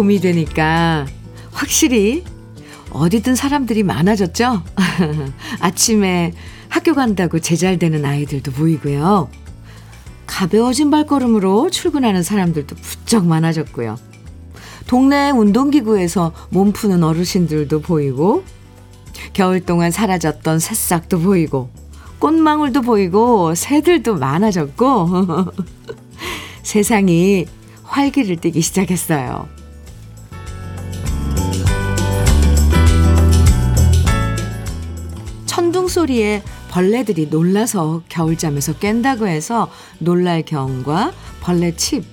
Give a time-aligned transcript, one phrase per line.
[0.00, 1.04] 봄이 되니까
[1.52, 2.24] 확실히
[2.90, 4.62] 어디든 사람들이 많아졌죠?
[5.60, 6.32] 아침에
[6.70, 9.28] 학교 간다고 제잘되는 아이들도 보이고요.
[10.26, 13.98] 가벼워진 발걸음으로 출근하는 사람들도 부쩍 많아졌고요.
[14.86, 18.42] 동네 운동기구에서 몸 푸는 어르신들도 보이고,
[19.34, 21.68] 겨울 동안 사라졌던 새싹도 보이고,
[22.20, 25.08] 꽃망울도 보이고, 새들도 많아졌고,
[26.64, 27.44] 세상이
[27.82, 29.59] 활기를 띠기 시작했어요.
[35.90, 41.12] 소리에 벌레들이 놀라서 겨울잠에서 깬다고 해서 놀랄 경과
[41.42, 42.04] 벌레 칩,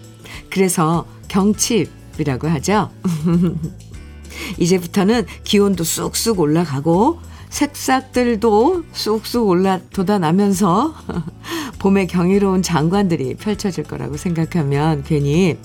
[0.50, 2.90] 그래서 경칩이라고 하죠.
[4.60, 10.94] 이제부터는 기온도 쑥쑥 올라가고 색싹들도 쑥쑥 올라 돋아나면서
[11.80, 15.58] 봄의 경이로운 장관들이 펼쳐질 거라고 생각하면 괜히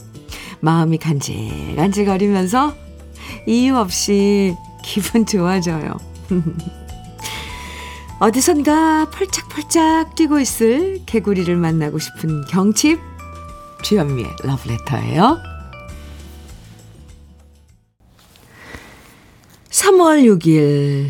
[0.60, 2.74] 마음이 간질간질거리면서
[3.46, 5.96] 이유 없이 기분 좋아져요.
[8.22, 13.00] 어디선가 펄짝펄짝 뛰고 있을 개구리를 만나고 싶은 경칩
[13.82, 15.38] 주현미의 러브레터예요.
[19.70, 21.08] 3월 6일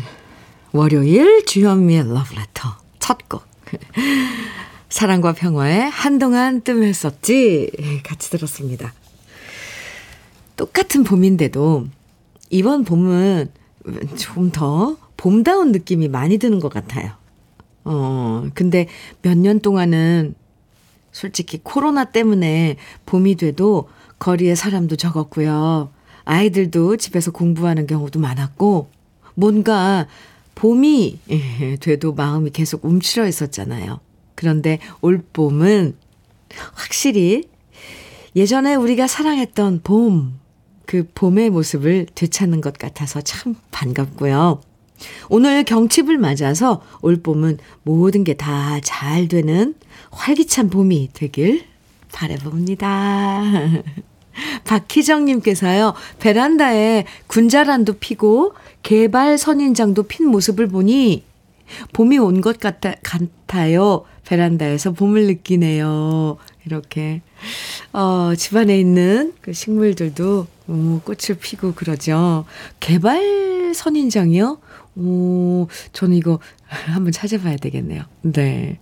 [0.71, 3.43] 월요일 주현미의 러브레터 첫 곡.
[4.89, 8.91] 사랑과 평화에 한동안 뜸했었지 같이 들었습니다.
[10.55, 11.85] 똑같은 봄인데도
[12.49, 13.51] 이번 봄은
[14.17, 17.13] 좀 더 봄다운 느낌이 많이 드는 것 같아요.
[17.85, 18.87] 어, 근데
[19.21, 20.35] 몇 년 동안은
[21.13, 23.87] 솔직히 코로나 때문에 봄이 돼도
[24.19, 25.91] 거리에 사람도 적었고요.
[26.25, 28.89] 아이들도 집에서 공부하는 경우도 많았고,
[29.35, 30.07] 뭔가
[30.55, 31.19] 봄이
[31.79, 34.01] 돼도 마음이 계속 움츠러 있었잖아요.
[34.35, 35.95] 그런데 올 봄은
[36.73, 37.47] 확실히
[38.35, 40.37] 예전에 우리가 사랑했던 봄,
[40.85, 44.59] 그 봄의 모습을 되찾는 것 같아서 참 반갑고요.
[45.29, 49.75] 오늘 경칩을 맞아서 올 봄은 모든 게 다 잘 되는
[50.11, 51.65] 활기찬 봄이 되길
[52.11, 53.43] 바라봅니다.
[54.65, 61.23] 박희정님께서요, 베란다에 군자란도 피고 개발 선인장도 핀 모습을 보니
[61.93, 64.05] 봄이 온 것 같아, 같아요.
[64.25, 66.37] 베란다에서 봄을 느끼네요.
[66.65, 67.21] 이렇게,
[67.91, 72.45] 어, 집안에 있는 그 식물들도 오, 꽃을 피고 그러죠.
[72.79, 74.59] 개발 선인장이요?
[74.95, 78.03] 오, 저는 이거 한번 찾아봐야 되겠네요.
[78.21, 78.79] 네.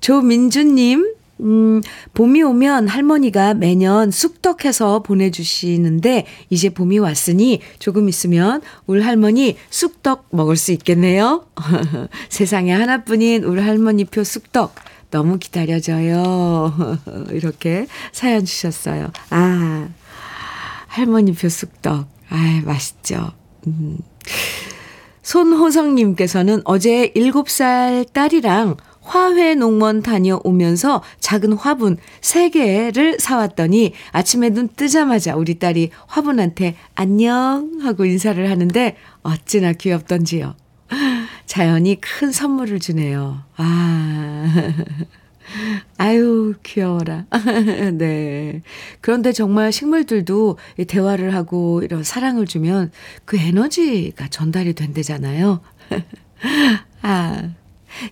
[0.00, 1.80] 조민주님, 음,
[2.14, 10.56] 봄이 오면 할머니가 매년 쑥떡해서 보내주시는데, 이제 봄이 왔으니 조금 있으면 울 할머니 쑥떡 먹을
[10.56, 11.46] 수 있겠네요.
[12.28, 14.74] 세상에 하나뿐인 울 할머니표 쑥떡.
[15.10, 16.98] 너무 기다려져요.
[17.32, 19.10] 이렇게 사연 주셨어요.
[19.30, 19.88] 아,
[20.88, 22.06] 할머니표 쑥떡.
[22.30, 23.32] 아 맛있죠.
[23.66, 23.98] 음.
[25.32, 35.58] 손호성님께서는 어제 7살 딸이랑 화훼 농원 다녀오면서 작은 화분 3개를 사왔더니 아침에 눈 뜨자마자 우리
[35.58, 40.54] 딸이 화분한테 안녕 하고 인사를 하는데 어찌나 귀엽던지요.
[41.46, 43.42] 자연이 큰 선물을 주네요.
[43.56, 44.44] 아.
[45.98, 47.26] 아유, 귀여워라.
[47.94, 48.62] 네.
[49.00, 50.58] 그런데 정말 식물들도
[50.88, 52.90] 대화를 하고 이런 사랑을 주면
[53.24, 55.60] 그 에너지가 전달이 된대잖아요.
[57.02, 57.50] 아.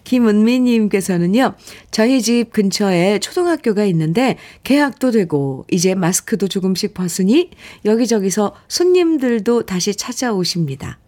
[0.04, 1.54] 김은미님께서는요,
[1.90, 7.48] 저희 집 근처에 초등학교가 있는데 개학도 되고 이제 마스크도 조금씩 벗으니
[7.86, 10.98] 여기저기서 손님들도 다시 찾아오십니다.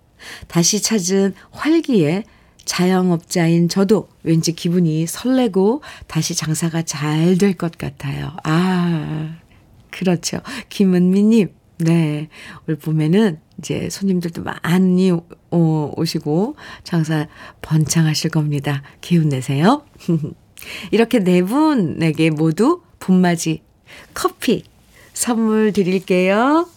[0.49, 2.25] 다시 찾은 활기에
[2.65, 8.33] 자영업자인 저도 왠지 기분이 설레고 다시 장사가 잘 될 것 같아요.
[8.45, 9.37] 아,
[9.91, 10.41] 그렇죠.
[10.69, 11.49] 김은미님,
[11.79, 12.29] 네.
[12.69, 17.27] 올 봄에는 이제 손님들도 많이 오, 오시고 장사
[17.61, 18.83] 번창하실 겁니다.
[19.01, 19.85] 기운 내세요.
[20.93, 23.63] 이렇게 네 분에게 모두 봄맞이
[24.15, 24.65] 커피
[25.13, 26.69] 선물 드릴게요.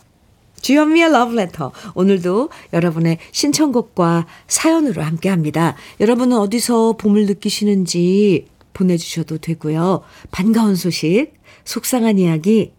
[0.61, 1.71] 주현미의 러브레터.
[1.93, 5.75] 오늘도 여러분의 신청곡과 사연으로 함께 합니다.
[5.99, 10.01] 여러분은 어디서 봄을 느끼시는지 보내주셔도 되고요.
[10.31, 12.73] 반가운 소식, 속상한 이야기,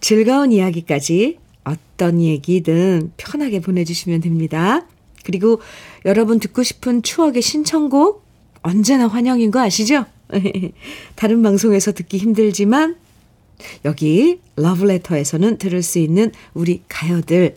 [0.00, 4.86] 즐거운 이야기까지 어떤 얘기든 편하게 보내주시면 됩니다.
[5.24, 5.60] 그리고
[6.04, 8.24] 여러분 듣고 싶은 추억의 신청곡
[8.62, 10.06] 언제나 환영인 거 아시죠?
[11.14, 12.96] 다른 방송에서 듣기 힘들지만
[13.84, 17.56] 여기 러브레터에서는 들을 수 있는 우리 가요들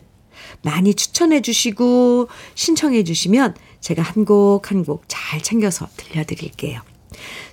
[0.62, 6.80] 많이 추천해 주시고 신청해 주시면 제가 한 곡 한 곡 잘 챙겨서 들려드릴게요.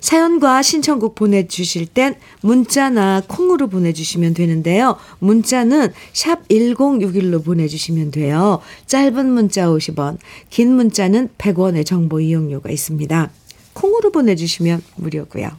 [0.00, 4.96] 사연과 신청곡 보내주실 땐 문자나 콩으로 보내주시면 되는데요.
[5.18, 8.60] 문자는 샵 1061로 보내주시면 돼요.
[8.86, 10.18] 짧은 문자 50원,
[10.48, 13.30] 긴 문자는 100원의 정보 이용료가 있습니다.
[13.74, 15.50] 콩으로 보내주시면 무료고요.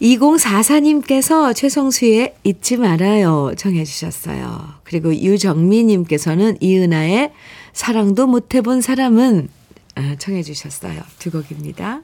[0.00, 4.74] 2044님께서 최성수의 잊지 말아요 정해 주셨어요.
[4.84, 7.32] 그리고 유정미님께서는 이은아의
[7.72, 9.48] 사랑도 못 해본 사람은
[9.96, 11.00] 아, 청해 주셨어요.
[11.18, 12.02] 두 곡입니다.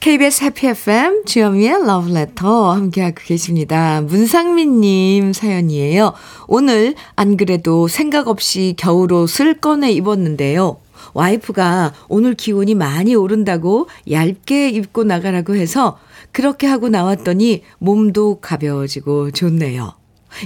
[0.00, 4.02] KBS 해피 FM 주현미의 러브레터 함께하고 계십니다.
[4.02, 6.12] 문상민님 사연이에요.
[6.46, 10.76] 오늘 안 그래도 생각 없이 겨울옷을 꺼내 입었는데요.
[11.14, 15.98] 와이프가 오늘 기온이 많이 오른다고 얇게 입고 나가라고 해서
[16.32, 19.94] 그렇게 하고 나왔더니 몸도 가벼워지고 좋네요.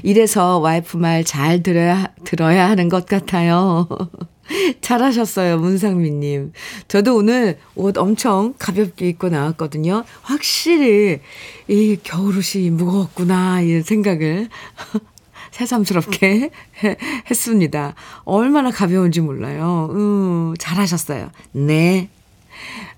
[0.02, 3.88] 이래서 와이프 말 잘 들어야, 들어야 하는 것 같아요.
[4.80, 6.52] 잘하셨어요, 문상민님.
[6.88, 10.04] 저도 오늘 옷 엄청 가볍게 입고 나왔거든요.
[10.22, 11.20] 확실히
[11.68, 14.48] 이 겨울옷이 무거웠구나, 이런 생각을
[15.50, 16.50] 새삼스럽게
[17.30, 17.94] 했습니다.
[18.24, 19.88] 얼마나 가벼운지 몰라요.
[19.92, 21.30] 음, 잘하셨어요.
[21.52, 22.08] 네.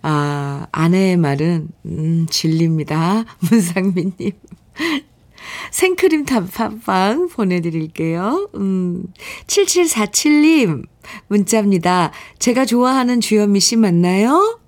[0.02, 3.24] 아, 아내의 말은, 음, 진리입니다.
[3.50, 4.32] 문상민님.
[5.70, 8.48] 생크림 단팥빵 보내드릴게요.
[8.54, 9.04] 음,
[9.46, 10.84] 7747님,
[11.28, 12.12] 문자입니다.
[12.38, 14.58] 제가 좋아하는 주현미 씨 맞나요?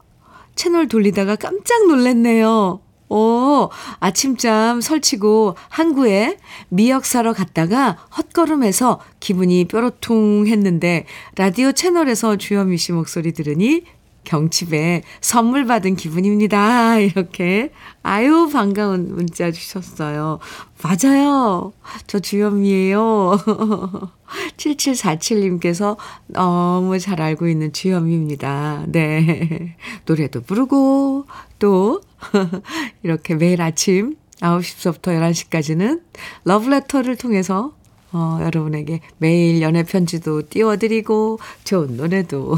[0.55, 2.82] 채널 돌리다가 깜짝 놀랐네요.
[3.13, 3.69] 오,
[4.01, 6.39] 아침잠 설치고 항구에
[6.71, 11.05] 미역 사러 갔다가 헛걸음해서 기분이 뾰로통 했는데
[11.37, 13.83] 라디오 채널에서 주현미 씨 목소리 들으니
[14.25, 16.99] 경칩에 선물 받은 기분입니다.
[17.01, 17.71] 이렇게.
[18.03, 20.39] 아유, 반가운 문자 주셨어요.
[20.83, 21.73] 맞아요.
[22.07, 23.39] 저 주현미예요.
[24.57, 25.97] 7747님께서
[26.27, 28.87] 너무 잘 알고 있는 주현미입니다.
[28.89, 29.77] 네.
[30.07, 31.27] 노래도 부르고,
[31.59, 32.01] 또,
[33.03, 36.01] 이렇게 매일 아침 9시부터 11시까지는
[36.45, 37.75] 러브레터를 통해서
[38.15, 42.57] 어, 여러분에게 매일 연애 편지도 띄워드리고, 좋은 노래도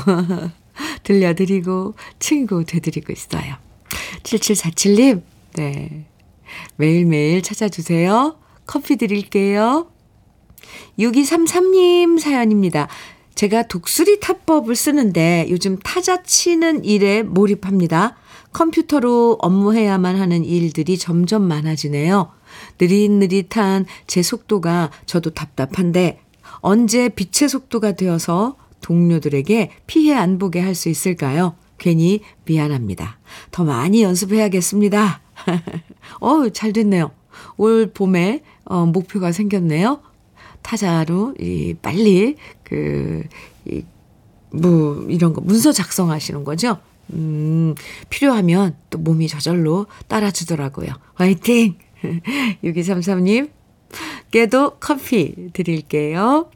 [1.02, 3.56] 들려드리고 친구 되드리고 있어요.
[4.22, 5.22] 7747님,
[5.56, 6.06] 네.
[6.76, 8.36] 매일매일 찾아주세요.
[8.66, 9.88] 커피 드릴게요.
[10.98, 12.88] 6233님 사연입니다.
[13.34, 18.16] 제가 독수리 타법을 쓰는데 요즘 타자 치는 일에 몰입합니다.
[18.52, 22.30] 컴퓨터로 업무해야만 하는 일들이 점점 많아지네요.
[22.80, 26.20] 느릿느릿한 제 속도가 저도 답답한데
[26.60, 31.56] 언제 빛의 속도가 되어서 동료들에게 피해 안 보게 할 수 있을까요?
[31.78, 33.18] 괜히 미안합니다.
[33.50, 35.20] 더 많이 연습해야겠습니다.
[36.20, 37.10] 어, 잘 됐네요.
[37.56, 40.00] 올 봄에 어, 목표가 생겼네요.
[40.62, 43.22] 타자로 이 빨리 그
[43.66, 43.84] 이,
[44.50, 46.78] 뭐 이런 거 문서 작성하시는 거죠?
[47.12, 47.74] 음,
[48.08, 50.88] 필요하면 또 몸이 저절로 따라주더라고요.
[51.14, 51.76] 화이팅!
[52.64, 53.50] 6233님,
[54.30, 56.50] 께도 커피 드릴게요.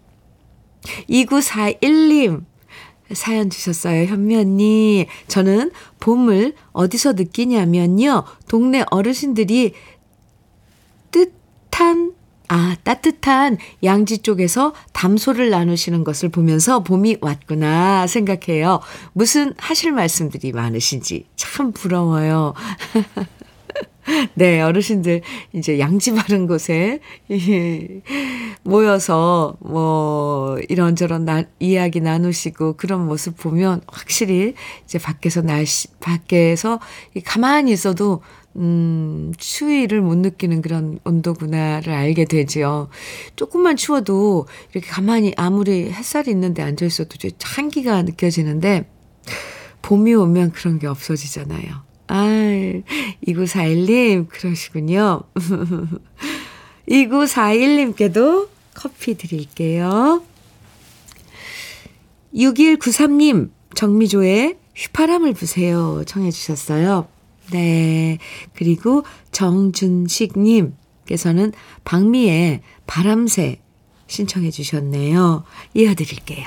[1.08, 2.44] 2941님,
[3.12, 4.04] 사연 주셨어요.
[4.04, 5.06] 현미 언니.
[5.28, 5.70] 저는
[6.00, 8.24] 봄을 어디서 느끼냐면요.
[8.48, 9.72] 동네 어르신들이
[11.10, 12.12] 뜻한,
[12.48, 18.80] 아, 따뜻한 양지 쪽에서 담소를 나누시는 것을 보면서 봄이 왔구나 생각해요.
[19.12, 22.54] 무슨 하실 말씀들이 많으신지 참 부러워요.
[24.34, 25.20] 네, 어르신들
[25.52, 27.00] 이제 양지 바른 곳에
[28.62, 36.80] 모여서 뭐 이런저런 나, 이야기 나누시고 그런 모습 보면 확실히 이제 밖에서 날씨, 밖에서
[37.24, 38.22] 가만히 있어도
[38.56, 42.88] 음, 추위를 못 느끼는 그런 온도구나를 알게 되지요.
[43.36, 48.90] 조금만 추워도 이렇게 가만히 아무리 햇살이 있는데 앉아 있어도 이제 한기가 느껴지는데
[49.82, 51.87] 봄이 오면 그런 게 없어지잖아요.
[52.08, 52.26] 아,
[53.26, 55.22] 2941님, 그러시군요.
[56.88, 60.22] 2941님께도 커피 드릴게요.
[62.34, 66.02] 6193님, 정미조의 휘파람을 부세요.
[66.06, 67.06] 청해주셨어요.
[67.52, 68.18] 네.
[68.54, 71.52] 그리고 정준식님께서는
[71.84, 73.60] 박미의 바람새
[74.06, 75.44] 신청해주셨네요.
[75.74, 76.46] 이어드릴게요.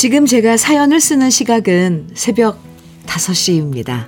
[0.00, 2.58] 지금 제가 사연을 쓰는 시각은 새벽
[3.04, 4.06] 5시입니다.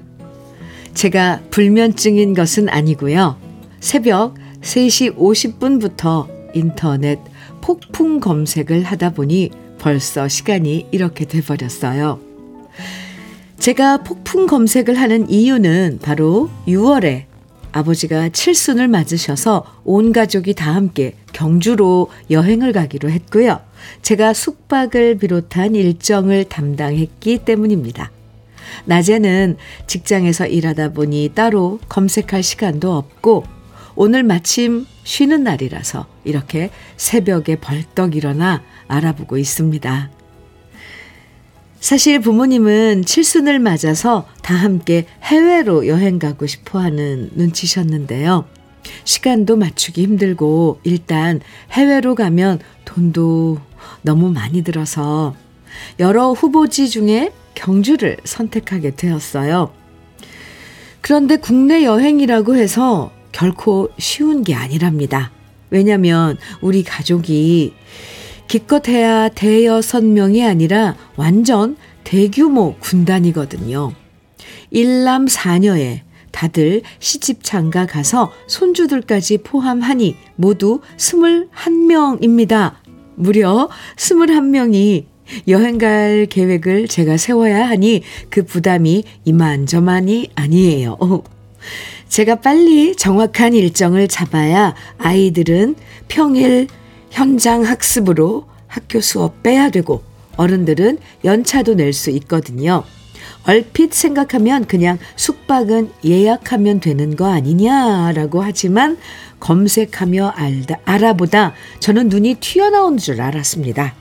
[0.95, 3.37] 제가 불면증인 것은 아니고요.
[3.79, 4.33] 새벽
[4.63, 7.19] 3시 50분부터 인터넷
[7.61, 12.19] 폭풍 검색을 하다 보니 벌써 시간이 이렇게 돼버렸어요.
[13.59, 17.25] 제가 폭풍 검색을 하는 이유는 바로 6월에
[17.73, 23.61] 아버지가 칠순을 맞으셔서 온 가족이 다 함께 경주로 여행을 가기로 했고요.
[24.03, 28.11] 제가 숙박을 비롯한 일정을 담당했기 때문입니다.
[28.85, 33.45] 낮에는 직장에서 일하다 보니 따로 검색할 시간도 없고
[33.95, 40.22] 오늘 마침 쉬는 날이라서 이렇게 새벽에 벌떡 일어나 알아보고 있습니다.
[41.83, 48.45] 사실 부모님은 칠순을 맞아서 다 함께 해외로 여행 가고 싶어 하는 눈치셨는데요.
[49.03, 51.41] 시간도 맞추기 힘들고 일단
[51.73, 53.59] 해외로 가면 돈도
[54.03, 55.35] 너무 많이 들어서
[55.99, 59.73] 여러 후보지 중에 경주를 선택하게 되었어요.
[61.01, 65.33] 그런데 국내 여행이라고 해서 결코 쉬운 게 아니랍니다.
[65.71, 67.75] 왜냐면 우리 가족이
[68.53, 73.95] 기껏해야 대여섯 명이 아니라 완전 대규모 군단이거든요.
[74.71, 82.75] 일남 사녀에 다들 시집 장가 가서 손주들까지 포함하니 모두 21명입니다.
[83.15, 85.07] 무려 21명이
[85.49, 90.99] 여행 갈 계획을 제가 세워야 하니 그 부담이 이만저만이 아니에요.
[92.09, 95.75] 제가 빨리 정확한 일정을 잡아야 아이들은
[96.09, 96.67] 평일
[97.13, 100.03] 현장 학습으로 학교 수업 빼야 되고
[100.37, 102.85] 어른들은 연차도 낼 수 있거든요.
[103.45, 108.97] 얼핏 생각하면 그냥 숙박은 예약하면 되는 거 아니냐라고 하지만
[109.41, 113.95] 검색하며 알다, 알아보다 저는 눈이 튀어나온 줄 알았습니다.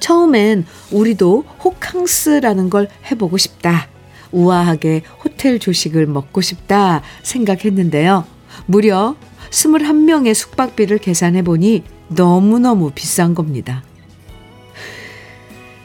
[0.00, 3.88] 처음엔 우리도 호캉스라는 걸 해보고 싶다.
[4.30, 8.37] 우아하게 호텔 조식을 먹고 싶다 생각했는데요.
[8.66, 9.16] 무려
[9.50, 13.82] 21명의 숙박비를 계산해 보니 너무너무 비싼 겁니다.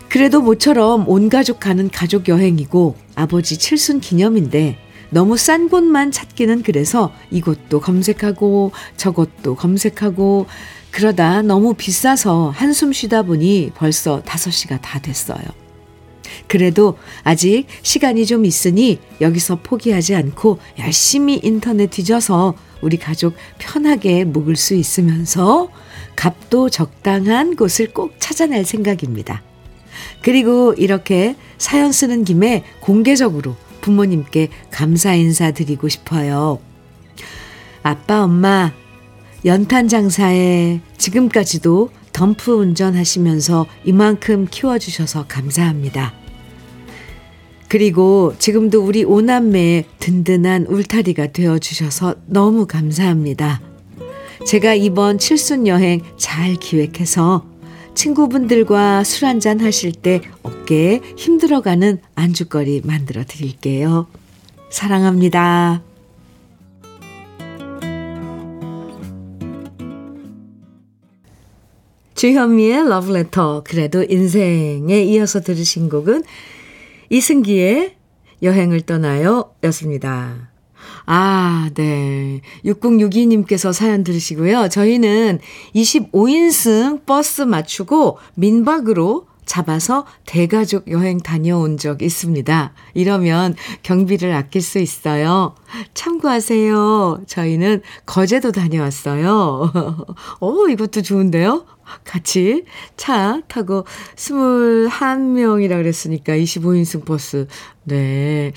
[0.09, 4.77] 그래도 모처럼 온 가족 가는 가족 여행이고 아버지 칠순 기념인데
[5.09, 10.45] 너무 싼 곳만 찾기는 그래서 이곳도 검색하고 저곳도 검색하고
[10.91, 15.62] 그러다 너무 비싸서 한숨 쉬다 보니 벌써 5시가 다 됐어요.
[16.47, 24.55] 그래도 아직 시간이 좀 있으니 여기서 포기하지 않고 열심히 인터넷 뒤져서 우리 가족 편하게 묵을
[24.55, 25.69] 수 있으면서
[26.15, 29.41] 값도 적당한 곳을 꼭 찾아낼 생각입니다.
[30.21, 36.59] 그리고 이렇게 사연 쓰는 김에 공개적으로 부모님께 감사 인사 드리고 싶어요.
[37.83, 38.71] 아빠, 엄마,
[39.45, 46.22] 연탄 장사에 지금까지도 덤프 운전하시면서 이만큼 키워주셔서 감사합니다.
[47.73, 53.63] 그리고 지금도 우리 오남매의 든든한 울타리가 되어 주셔서 너무 감사합니다.
[54.45, 57.43] 제가 이번 칠순 여행 잘 기획해서
[57.95, 64.05] 친구분들과 술 한잔 하실 때 어깨에 힘들어가는 안주거리 만들어 드릴게요.
[64.69, 65.81] 사랑합니다.
[72.13, 76.21] 주현미의 러브레터 그래도 인생에 이어서 들으신 곡은
[77.09, 77.95] 이승기의
[78.41, 80.51] 여행을 떠나요 였습니다.
[81.05, 82.41] 아, 네.
[82.65, 84.69] 6062님께서 사연 들으시고요.
[84.69, 85.39] 저희는
[85.75, 92.73] 25인승 버스 맞추고 민박으로 잡아서 대가족 여행 다녀온 적 있습니다.
[92.93, 95.55] 이러면 경비를 아낄 수 있어요.
[95.93, 97.23] 참고하세요.
[97.27, 99.71] 저희는 거제도 다녀왔어요.
[100.39, 101.65] 어, 이것도 좋은데요?
[102.03, 102.63] 같이
[102.97, 103.85] 차 타고
[104.15, 107.47] 21명이라 그랬으니까 25인승 버스,
[107.83, 108.51] 네,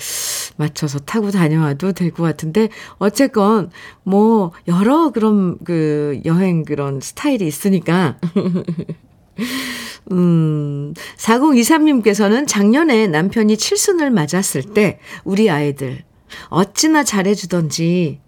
[0.57, 3.69] 맞춰서 타고 다녀와도 될 것 같은데, 어쨌건,
[4.03, 8.17] 뭐, 여러 그런 그 여행 그런 스타일이 있으니까.
[10.11, 16.03] 음, 4023님께서는 작년에 남편이 칠순을 맞았을 때 우리 아이들
[16.49, 18.19] 어찌나 잘해주던지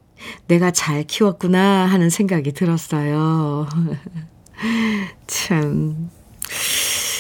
[0.48, 3.68] 내가 잘 키웠구나 하는 생각이 들었어요.
[5.28, 6.10] 참.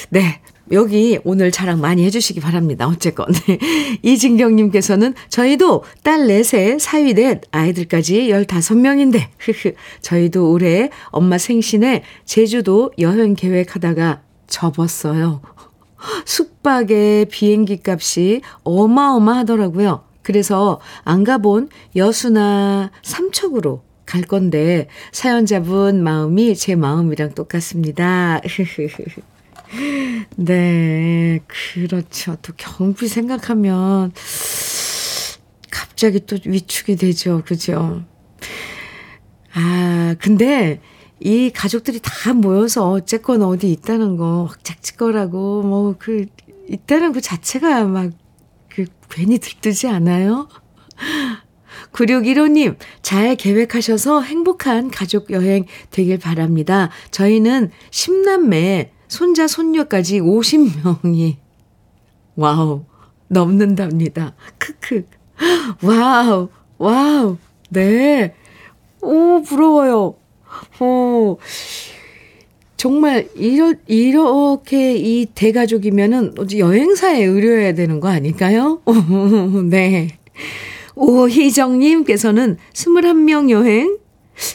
[0.10, 0.41] 네.
[0.72, 2.88] 여기 오늘 자랑 많이 해주시기 바랍니다.
[2.88, 3.27] 어쨌건.
[4.03, 9.29] 이진경님께서는 저희도 딸 넷에 사위 넷, 아이들까지 15명인데,
[10.01, 15.41] 저희도 올해 엄마 생신에 제주도 여행 계획하다가 접었어요.
[16.25, 20.03] 숙박에 비행기 값이 어마어마하더라고요.
[20.22, 28.42] 그래서 안 가본 여수나 삼척으로 갈 건데 사연자분 마음이 제 마음이랑 똑같습니다.
[30.36, 32.36] 네, 그렇죠.
[32.42, 34.12] 또 경비 생각하면
[35.70, 37.44] 갑자기 또 위축이 되죠.
[37.46, 38.04] 그죠?
[39.54, 40.82] 아, 근데
[41.20, 46.25] 이 가족들이 다 모여서 어쨌건 어디 있다는 거 확짝짓거라고 뭐 그
[46.68, 48.12] 있다는 그 자체가 막
[48.70, 50.48] 그 괜히 들뜨지 않아요?
[51.93, 56.89] 9615님, 잘 계획하셔서 행복한 가족 여행 되길 바랍니다.
[57.12, 61.36] 저희는 10남매, 손자, 손녀까지 50명이,
[62.36, 62.84] wow,
[63.27, 64.36] 넘는답니다.
[64.58, 65.05] 크크.
[65.84, 67.38] wow, wow,
[67.69, 68.34] 네.
[69.01, 70.15] 오, 부러워요.
[70.79, 71.38] 오,
[72.77, 78.81] 정말, 이러, 이렇게 이 대가족이면은 여행사에 의뢰해야 되는 거 아닐까요?
[79.69, 80.17] 네.
[81.00, 83.98] 오희정님께서는 21명 여행,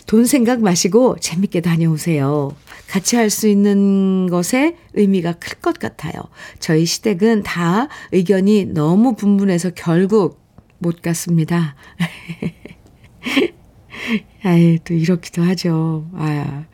[0.07, 2.55] 돈 생각 마시고 재밌게 다녀오세요.
[2.89, 6.13] 같이 할 수 있는 것에 의미가 클 것 같아요.
[6.59, 10.41] 저희 시댁은 다 의견이 너무 분분해서 결국
[10.79, 11.75] 못 갔습니다.
[14.45, 16.07] 아이, 또 이렇기도 하죠.
[16.15, 16.65] 아.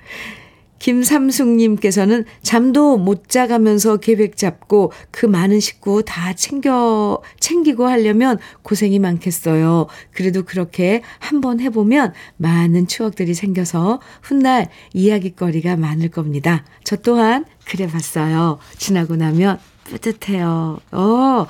[0.81, 9.87] 김삼숙님께서는 잠도 못 자가면서 계획 잡고 그 많은 식구 다 챙겨, 챙기고 하려면 고생이 많겠어요.
[10.13, 16.65] 그래도 그렇게 한번 해보면 많은 추억들이 생겨서 훗날 이야기거리가 많을 겁니다.
[16.83, 18.59] 저 또한 그래 봤어요.
[18.79, 20.81] 지나고 나면 뿌듯해요.
[20.93, 21.47] 어,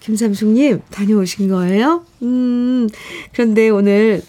[0.00, 2.04] 김삼숙님 다녀오신 거예요?
[2.22, 2.88] 음,
[3.32, 4.22] 그런데 오늘,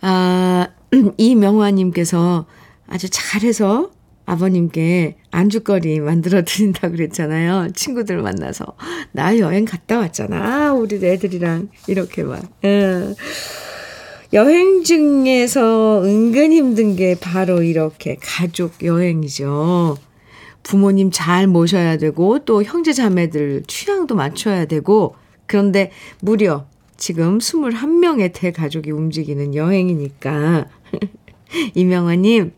[0.00, 0.66] 아,
[1.16, 2.46] 이명화님께서
[2.88, 3.90] 아주 잘해서
[4.26, 7.70] 아버님께 안주거리 만들어 드린다고 그랬잖아요.
[7.74, 8.66] 친구들 만나서.
[9.12, 10.74] 나 여행 갔다 왔잖아.
[10.74, 11.68] 우리 애들이랑.
[11.86, 12.42] 이렇게 막.
[12.64, 13.14] 예.
[14.34, 19.96] 여행 중에서 은근 힘든 게 바로 이렇게 가족 여행이죠.
[20.62, 25.14] 부모님 잘 모셔야 되고, 또 형제 자매들 취향도 맞춰야 되고,
[25.46, 26.66] 그런데 무려
[26.98, 30.66] 지금 21명의 대가족이 움직이는 여행이니까.
[31.74, 32.52] 이명화님,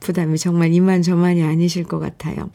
[0.00, 2.50] 부담이 정말 이만저만이 아니실 것 같아요.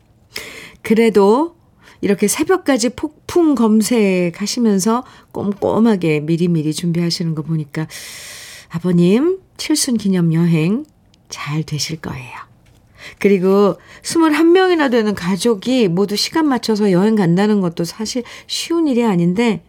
[0.81, 1.55] 그래도
[2.01, 7.87] 이렇게 새벽까지 폭풍 검색하시면서 꼼꼼하게 미리미리 준비하시는 거 보니까
[8.69, 10.85] 아버님 칠순 기념 여행
[11.29, 12.47] 잘 되실 거예요.
[13.19, 19.63] 그리고 21명이나 되는 가족이 모두 시간 맞춰서 여행 간다는 것도 사실 쉬운 일이 아닌데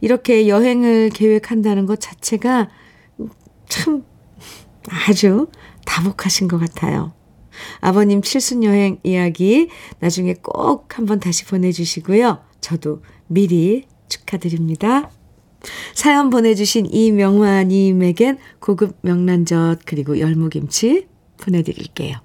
[0.00, 2.70] 이렇게 여행을 계획한다는 것 자체가
[3.68, 4.04] 참
[4.88, 5.48] 아주
[5.84, 7.12] 다복하신 것 같아요.
[7.80, 12.42] 아버님 칠순여행 이야기 나중에 꼭 한번 다시 보내주시고요.
[12.60, 15.10] 저도 미리 축하드립니다.
[15.94, 21.06] 사연 보내주신 이명화님에겐 고급 명란젓 그리고 열무김치
[21.38, 22.16] 보내드릴게요.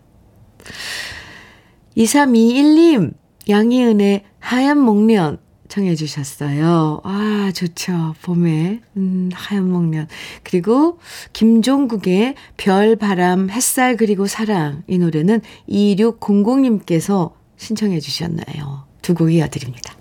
[1.98, 3.14] 2321님,
[3.48, 7.02] 양희은의 하얀 목련 청해 주셨어요.
[7.04, 8.16] 아, 좋죠.
[8.22, 10.08] 봄에, 음, 하얀 목련.
[10.44, 11.00] 그리고
[11.34, 14.84] 김종국의 별, 바람, 햇살, 그리고 사랑.
[14.88, 18.86] 이 노래는 2600님께서 신청해 주셨나요?
[19.02, 19.96] 두 곡 이어드립니다.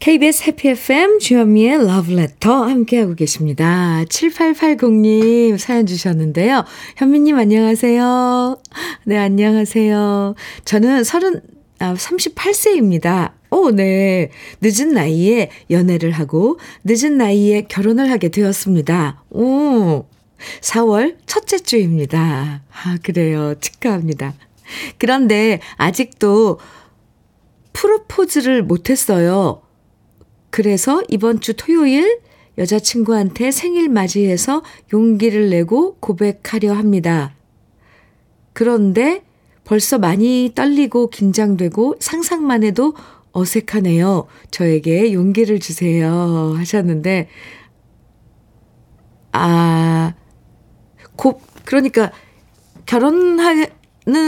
[0.00, 4.02] KBS 해피 FM 주현미의 러브레터 함께하고 계십니다.
[4.08, 6.64] 7880님 사연 주셨는데요.
[6.96, 8.58] 현미님 안녕하세요.
[9.04, 10.34] 네, 안녕하세요.
[10.64, 11.42] 저는 30,
[11.82, 13.32] 아, 38세입니다.
[13.50, 14.30] 오, 네.
[14.60, 19.24] 늦은 나이에 연애를 하고 늦은 나이에 결혼을 하게 되었습니다.
[19.30, 20.04] 오,
[20.60, 22.62] 4월 첫째 주입니다.
[22.70, 23.56] 아, 그래요.
[23.60, 24.34] 축하합니다.
[24.96, 26.60] 그런데 아직도
[27.72, 29.62] 프로포즈를 못했어요.
[30.50, 32.20] 그래서 이번 주 토요일
[32.58, 37.34] 여자친구한테 생일 맞이해서 용기를 내고 고백하려 합니다.
[38.52, 39.24] 그런데
[39.64, 42.94] 벌써 많이 떨리고 긴장되고 상상만 해도
[43.32, 44.26] 어색하네요.
[44.50, 46.54] 저에게 용기를 주세요.
[46.56, 47.28] 하셨는데,
[49.32, 50.14] 아,
[51.16, 52.12] 곧, 그러니까,
[52.84, 53.66] 결혼하는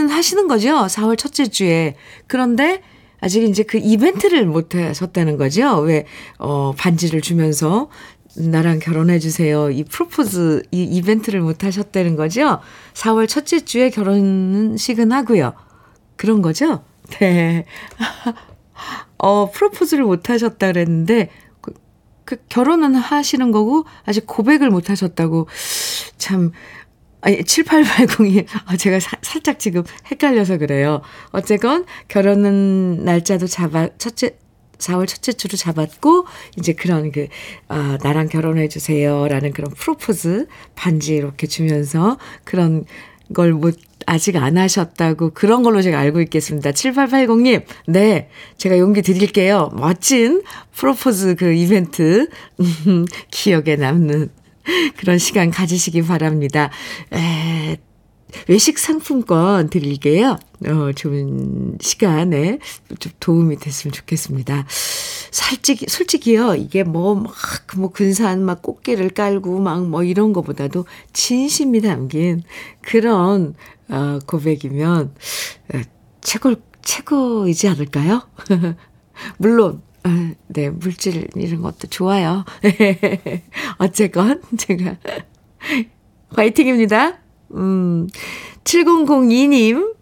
[0.09, 0.87] 하시는 거죠?
[0.87, 1.97] 4월 첫째 주에.
[2.27, 2.81] 그런데,
[3.21, 5.79] 아직 이제 그 이벤트를 못 하셨다는 거죠?
[5.81, 6.07] 왜,
[6.39, 7.91] 어, 반지를 주면서,
[8.37, 9.71] 나랑 결혼해 주세요.
[9.71, 12.61] 이 프로포즈, 이 이벤트를 못 하셨다는 거죠?
[12.95, 15.55] 4월 첫째 주에 결혼식은 하고요.
[16.17, 16.85] 그런 거죠?
[17.21, 17.65] 네.
[19.19, 21.73] 어, 프로포즈를 못 하셨다 그랬는데, 그,
[22.25, 25.49] 그 결혼은 하시는 거고, 아직 고백을 못 하셨다고,
[26.19, 26.51] 참,
[27.21, 31.03] 아니, 7880이, 아, 제가 사, 살짝 지금 헷갈려서 그래요.
[31.31, 34.37] 어쨌건, 결혼은 날짜도 잡아, 첫째,
[34.85, 36.27] 4월 첫째 주로 잡았고,
[36.59, 37.29] 이제 그런 그,
[37.69, 39.27] 아, 나랑 결혼해 주세요.
[39.29, 42.85] 라는 그런 프로포즈 반지 이렇게 주면서 그런
[43.33, 46.71] 걸 못, 아직 안 하셨다고 그런 걸로 제가 알고 있겠습니다.
[46.73, 48.29] 7880님, 네.
[48.59, 49.71] 제가 용기 드릴게요.
[49.75, 50.43] 멋진
[50.73, 52.29] 프로포즈 그 이벤트,
[53.31, 54.31] 기억에 남는
[54.97, 56.71] 그런 시간 가지시기 바랍니다.
[57.13, 57.77] 에,
[58.49, 60.39] 외식 상품권 드릴게요.
[60.67, 62.59] 어, 좋은 시간에
[62.99, 64.67] 좀 도움이 됐으면 좋겠습니다.
[65.31, 67.35] 솔직히, 솔직히요, 이게 뭐, 막,
[67.77, 72.43] 뭐, 근사한 막 꽃게를 깔고 막 뭐 이런 거보다도 진심이 담긴
[72.81, 73.55] 그런,
[73.89, 75.15] 어, 고백이면,
[75.75, 75.81] 어,
[76.21, 78.23] 최고, 최고이지 않을까요?
[79.39, 80.09] 물론, 어,
[80.49, 82.45] 네, 물질 이런 것도 좋아요.
[83.79, 84.97] 어쨌건, 제가,
[86.37, 87.24] 화이팅입니다.
[87.55, 88.09] 음,
[88.65, 89.95] 7002님,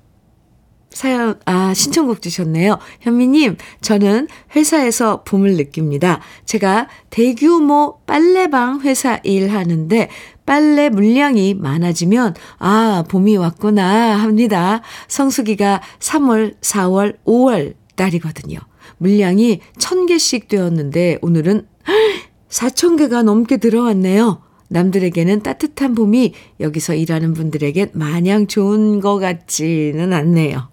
[0.91, 2.79] 사연, 아, 신청곡 주셨네요.
[3.01, 6.21] 현미님, 저는 회사에서 봄을 느낍니다.
[6.45, 10.09] 제가 대규모 빨래방 회사 일하는데
[10.45, 14.83] 빨래 물량이 많아지면, 아, 봄이 왔구나 합니다.
[15.09, 18.59] 성수기가 3월, 4월, 5월 달이거든요.
[18.99, 21.67] 물량이 1000개씩 되었는데, 오늘은
[22.49, 24.43] 4000개가 넘게 들어왔네요.
[24.73, 30.69] 남들에게는 따뜻한 봄이 여기서 일하는 분들에겐 마냥 좋은 것 같지는 않네요.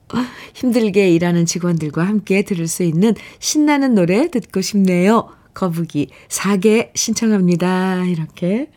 [0.54, 5.30] 힘들게 일하는 직원들과 함께 들을 수 있는 신나는 노래 듣고 싶네요.
[5.54, 8.06] 거북이 4개 신청합니다.
[8.06, 8.72] 이렇게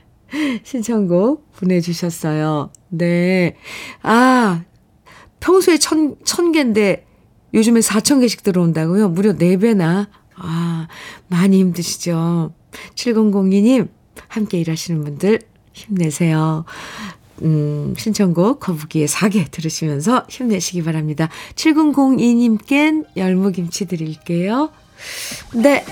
[0.65, 2.71] 신청곡 보내주셨어요.
[2.89, 3.57] 네.
[4.03, 4.65] 아,
[5.41, 7.07] 평소에 천, 천 개인데
[7.55, 9.11] 요즘에 4천 개씩 들어온다고요?
[9.11, 10.09] 무려 4배나.
[10.35, 10.89] 아,
[11.29, 12.55] 많이 힘드시죠?
[12.95, 13.89] 7002님,
[14.33, 15.40] 함께 일하시는 분들
[15.73, 16.64] 힘내세요.
[17.42, 21.29] 음, 신청곡 거북이의 사계 들으시면서 힘내시기 바랍니다.
[21.55, 24.71] 7002님껜 열무김치 드릴게요.
[25.55, 25.85] 네,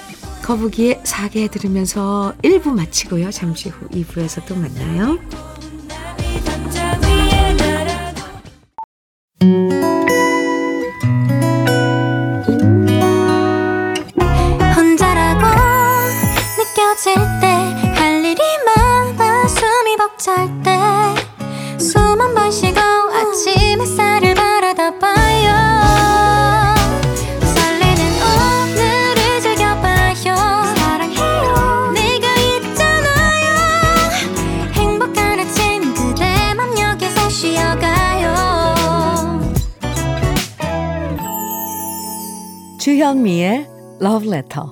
[0.42, 3.30] 거북이의 사계 들으면서 1부 마치고요.
[3.30, 5.18] 잠시 후 2부에서 또 만나요.
[44.40, 44.64] Letter.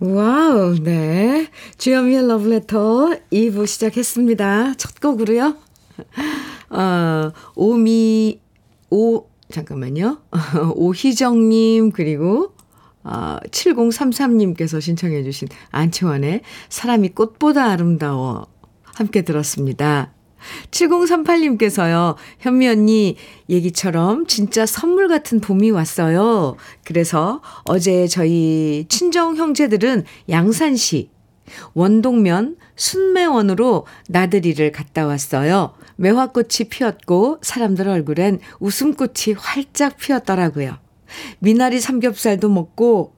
[0.00, 1.48] 와우, 네.
[1.76, 4.74] 주현미의 Letter 2부 시작했습니다.
[4.74, 5.56] 첫 곡으로요.
[6.70, 8.40] 어, 오미,
[8.90, 10.18] 오, 잠깐만요.
[10.74, 12.54] 오희정님, 그리고
[13.04, 18.46] 어, 7033님께서 신청해 주신 안치환의 사람이 꽃보다 아름다워
[18.98, 20.12] 함께 들었습니다.
[20.70, 23.16] 7038님께서요, 현미 언니
[23.48, 26.56] 얘기처럼 진짜 선물 같은 봄이 왔어요.
[26.84, 31.10] 그래서 어제 저희 친정 형제들은 양산시
[31.74, 35.74] 원동면 순매원으로 나들이를 갔다 왔어요.
[35.96, 40.76] 매화꽃이 피었고 사람들 얼굴엔 웃음꽃이 활짝 피었더라고요.
[41.38, 43.17] 미나리 삼겹살도 먹고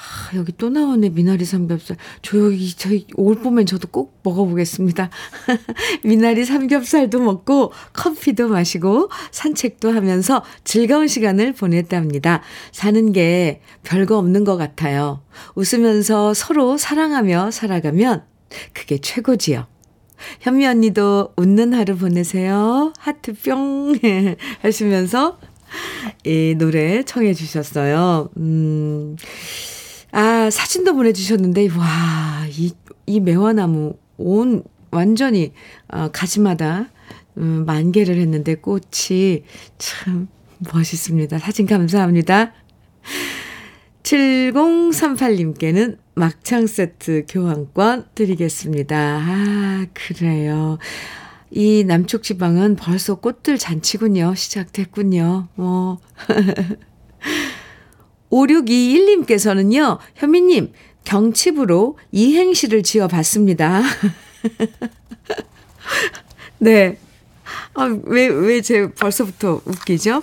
[0.00, 1.98] 아, 여기 또 나오네, 미나리 삼겹살.
[2.22, 5.10] 저 여기, 저희 올 봄엔 저도 꼭 먹어보겠습니다.
[6.04, 12.40] 미나리 삼겹살도 먹고, 커피도 마시고, 산책도 하면서 즐거운 시간을 보냈답니다.
[12.72, 15.20] 사는 게 별거 없는 것 같아요.
[15.54, 18.24] 웃으면서 서로 사랑하며 살아가면
[18.72, 19.66] 그게 최고지요.
[20.40, 22.94] 현미 언니도 웃는 하루 보내세요.
[22.98, 23.98] 하트 뿅
[24.62, 25.38] 하시면서
[26.24, 28.30] 이 노래 청해 주셨어요.
[28.38, 29.16] 음.
[30.12, 32.72] 아, 사진도 보내주셨는데, 와, 이,
[33.06, 35.52] 이 매화나무 온, 완전히,
[35.88, 36.90] 어, 가지마다,
[37.38, 39.44] 음, 만개를 했는데 꽃이
[39.78, 40.28] 참
[40.72, 41.38] 멋있습니다.
[41.38, 42.52] 사진 감사합니다.
[44.02, 48.96] 7038님께는 막창 세트 교환권 드리겠습니다.
[48.96, 50.78] 아, 그래요.
[51.50, 54.34] 이 남쪽 지방은 벌써 꽃들 잔치군요.
[54.34, 55.48] 시작됐군요.
[55.56, 55.98] 어.
[58.30, 60.72] 5621님께서는요, 현미님,
[61.04, 63.82] 경칩으로 이행시를 지어 봤습니다.
[66.58, 66.98] 네.
[67.74, 70.22] 아, 왜, 왜 제 벌써부터 웃기죠?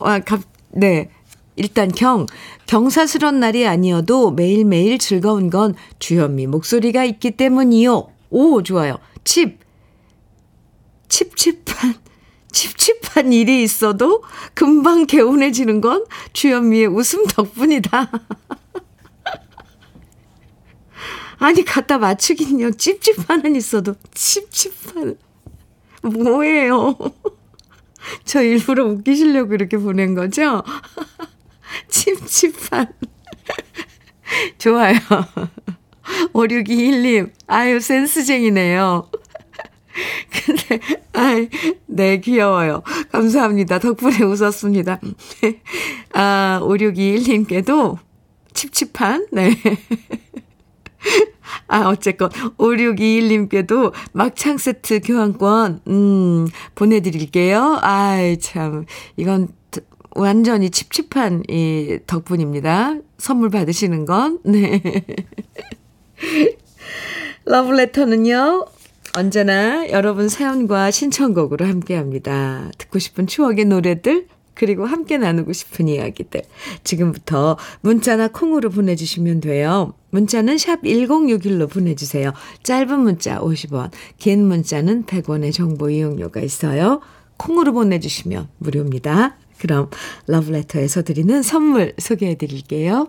[0.00, 1.10] 아, 갑, 네.
[1.56, 2.26] 일단 경,
[2.66, 8.08] 경사스런 날이 아니어도 매일매일 즐거운 건 주현미 목소리가 있기 때문이요.
[8.30, 8.98] 오, 좋아요.
[9.24, 9.58] 칩,
[11.08, 11.94] 칩칩한,
[12.52, 14.22] 칩칩한 일이 있어도
[14.54, 18.10] 금방 개운해지는 건 주현미의 웃음 덕분이다.
[21.38, 22.72] 아니, 갖다 맞추긴요.
[22.72, 25.16] 찝찝한은 있어도 칩칩한.
[26.02, 26.96] 뭐예요?
[28.24, 30.62] 저 일부러 웃기시려고 이렇게 보낸 거죠?
[31.88, 32.92] 찝찝한.
[34.58, 34.98] 좋아요.
[36.32, 39.10] 5621님, 아유, 센스쟁이네요.
[40.30, 40.80] 근데,
[41.12, 41.48] 아이,
[41.86, 42.82] 네, 귀여워요.
[43.10, 43.78] 감사합니다.
[43.78, 45.00] 덕분에 웃었습니다.
[46.14, 47.98] 아, 5621님께도
[48.54, 49.50] 칩칩한, 네.
[51.68, 57.78] 아, 어쨌건, 5621님께도 막창 세트 교환권, 음, 보내드릴게요.
[57.82, 59.48] 아이, 참, 이건
[60.14, 62.96] 완전히 칩칩한 이 덕분입니다.
[63.18, 64.82] 선물 받으시는 건, 네.
[67.44, 68.66] 러브레터는요,
[69.14, 72.70] 언제나 여러분 사연과 신청곡으로 함께 합니다.
[72.78, 76.42] 듣고 싶은 추억의 노래들, 그리고 함께 나누고 싶은 이야기들.
[76.82, 79.92] 지금부터 문자나 콩으로 보내주시면 돼요.
[80.10, 82.32] 문자는 샵 1061로 보내주세요.
[82.62, 87.00] 짧은 문자 50원, 긴 문자는 100원의 정보 이용료가 있어요.
[87.36, 89.36] 콩으로 보내주시면 무료입니다.
[89.58, 89.90] 그럼
[90.26, 93.08] 러브레터에서 드리는 선물 소개해 드릴게요.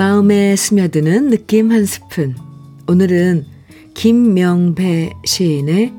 [0.00, 2.34] 마음에 스며드는 느낌 한 스푼.
[2.88, 3.44] 오늘은
[3.92, 5.92] 김명배 시인의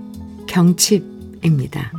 [0.47, 1.91] 경칩입니다.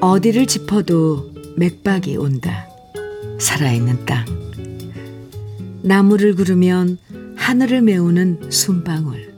[0.00, 2.70] 어디를 짚어도 맥박이 온다.
[3.38, 4.24] 살아있는 땅.
[5.82, 6.96] 나무를 구르면
[7.36, 9.30] 하늘을 메우는 숨방울.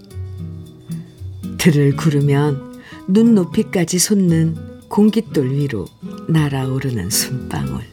[1.59, 5.87] 들을 구르면 눈 높이까지 솟는 공깃돌 위로
[6.29, 7.85] 날아오르는 숨방울.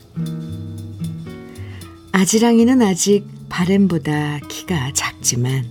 [2.12, 5.63] 아지랑이는 아직 바램보다 키가 작지만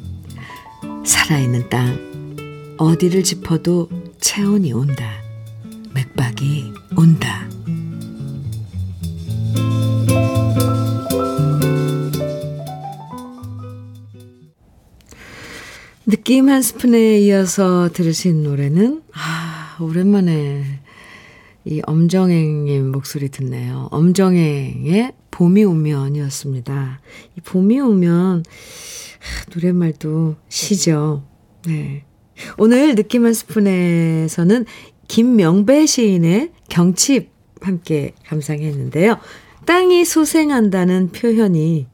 [1.04, 5.04] 살아있는 땅 어디를 짚어도 체온이 온다.
[5.92, 7.48] 맥박이 온다.
[16.06, 20.85] 느낌 한 스푼에 이어서 들으신 노래는 아 오랜만에
[21.68, 23.88] 이 엄정행님 목소리 듣네요.
[23.90, 27.00] 엄정행의 봄이 오면이었습니다.
[27.36, 31.24] 이 봄이 오면 아, 노랫말도 시죠.
[31.66, 32.04] 네.
[32.56, 34.64] 오늘 느낌 한 스푼에서는
[35.08, 39.18] 김명배 시인의 경칩 함께 감상했는데요.
[39.64, 41.88] 땅이 소생한다는 표현이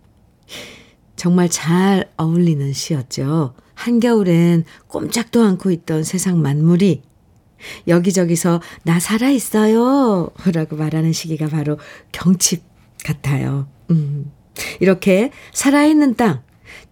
[1.17, 3.55] 정말 잘 어울리는 시였죠.
[3.73, 7.01] 한겨울엔 꼼짝도 않고 있던 세상 만물이
[7.89, 10.31] 여기저기서 나 살아있어요.
[10.53, 11.79] 라고 말하는 시기가 바로
[12.13, 12.63] 경칩
[13.05, 13.69] 같아요.
[13.91, 14.31] 음.
[14.81, 16.43] 이렇게 살아있는 땅,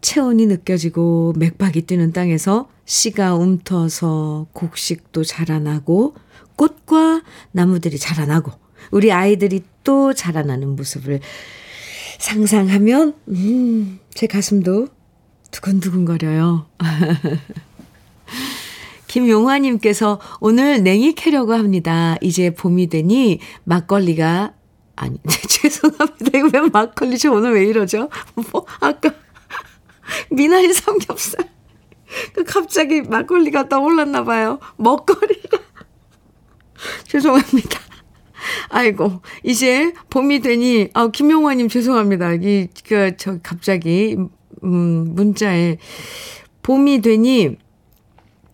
[0.00, 6.14] 체온이 느껴지고 맥박이 뛰는 땅에서 씨가 움터서 곡식도 자라나고
[6.56, 8.52] 꽃과 나무들이 자라나고
[8.90, 11.20] 우리 아이들이 또 자라나는 모습을
[12.18, 14.88] 상상하면 음, 제 가슴도
[15.50, 16.66] 두근두근거려요.
[19.10, 22.16] 김용화님께서 오늘 냉이 캐려고 합니다.
[22.20, 24.52] 이제 봄이 되니 막걸리가
[24.94, 25.18] 아니
[25.48, 26.38] 죄송합니다.
[26.38, 28.08] 이거 왜 막걸리 저 오늘 왜 이러죠?
[28.52, 29.10] 뭐 아까
[30.30, 31.48] 미나리 삼겹살
[32.32, 34.60] 그 갑자기 막걸리가 떠올랐나 봐요.
[34.76, 35.58] 먹거리가
[37.08, 37.80] 죄송합니다.
[38.68, 42.34] 아이고, 이제 봄이 되니, 아, 김용화님 죄송합니다.
[42.34, 44.16] 이, 그, 저, 갑자기,
[44.64, 45.76] 음, 문자에,
[46.62, 47.58] 봄이 되니,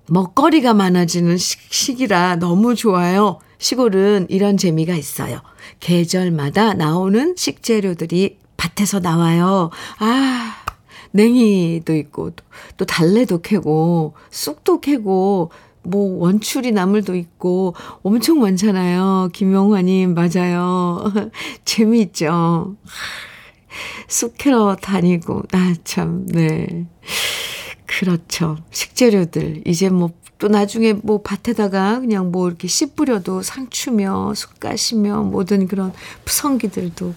[0.08, 3.38] 먹거리가 많아지는 시기라 너무 좋아요.
[3.58, 5.40] 시골은 이런 재미가 있어요.
[5.80, 9.70] 계절마다 나오는 식재료들이 밭에서 나와요.
[9.98, 10.54] 아,
[11.12, 12.44] 냉이도 있고, 또,
[12.76, 15.50] 또 달래도 캐고, 쑥도 캐고,
[15.82, 19.30] 뭐 원추리 나물도 있고 엄청 많잖아요.
[19.32, 21.04] 김용화님 맞아요.
[21.64, 22.74] 재미있죠.
[24.08, 26.86] 쑥 캐러 다니고 아 참 네.
[27.86, 28.58] 그렇죠.
[28.70, 35.66] 식재료들 이제 뭐 또 나중에 뭐 밭에다가 그냥 뭐 이렇게 씨 뿌려도 상추며 쑥갓이며 모든
[35.66, 35.92] 그런
[36.24, 37.14] 푸성기들도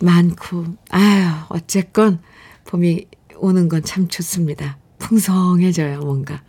[0.00, 2.20] 많고 아유 어쨌건
[2.64, 3.06] 봄이
[3.36, 4.78] 오는 건 참 좋습니다.
[4.98, 6.42] 풍성해져요 뭔가.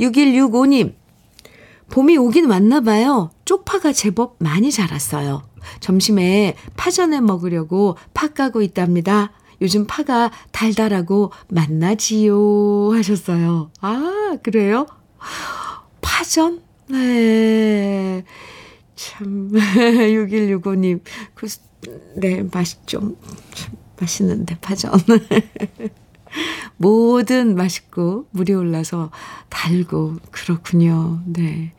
[0.00, 0.94] 6165님,
[1.90, 3.30] 봄이 오긴 왔나 봐요.
[3.44, 5.42] 쪽파가 제법 많이 자랐어요.
[5.80, 9.32] 점심에 파전에 먹으려고 파 까고 있답니다.
[9.60, 13.70] 요즘 파가 달달하고 맛나지요 하셨어요.
[13.80, 14.86] 아, 그래요?
[16.00, 16.62] 파전?
[16.88, 18.24] 네.
[18.94, 21.00] 참, 6165님.
[21.34, 21.46] 그,
[22.16, 23.16] 네, 맛있죠.
[23.54, 24.92] 참 맛있는데, 파전.
[26.76, 29.10] 뭐든 맛있고 물이 올라서
[29.48, 31.20] 달고 그렇군요.
[31.26, 31.72] 네.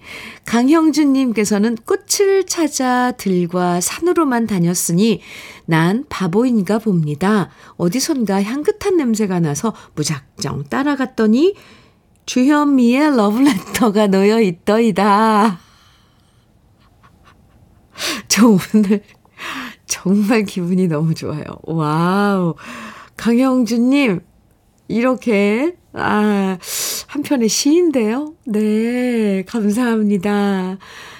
[0.46, 5.22] 강형준님께서는 꽃을 찾아 들과 산으로만 다녔으니
[5.70, 7.52] 난 바보인가 봅니다.
[7.78, 11.54] 어디선가 향긋한 냄새가 나서 무작정 따라갔더니
[12.26, 15.60] 주현미의 러브레터가 놓여 있더이다.
[18.28, 19.04] 저 오늘
[19.86, 21.44] 정말 기분이 너무 좋아요.
[21.62, 22.56] Wow.
[23.16, 24.22] 강영준님,
[24.88, 26.58] 이렇게, 아,
[27.08, 28.34] 한편의 시인데요.
[28.46, 30.80] 네, 감사합니다.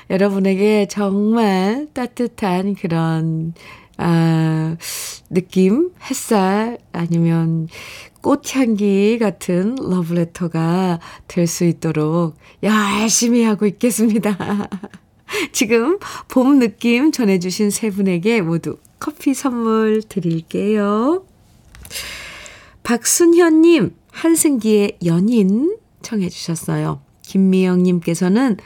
[0.10, 3.54] 여러분에게 정말 따뜻한 그런,
[4.02, 4.78] 아,
[5.30, 7.68] 느낌, 햇살, 아니면
[8.22, 14.70] 꽃향기 같은 러브레터가 될 수 있도록 열심히 하고 있겠습니다.
[15.52, 21.26] 지금 봄 느낌 전해주신 세 분에게 모두 커피 선물 드릴게요.
[22.84, 27.02] 박순현님, 한승기의 연인 청해 주셨어요.
[27.24, 28.58] 김미영님께서는